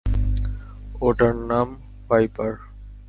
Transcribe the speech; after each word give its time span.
ওটার 1.01 1.33
নাম 1.49 1.67
ওয়াইপার। 2.07 2.51